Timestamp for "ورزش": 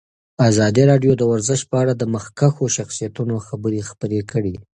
1.31-1.61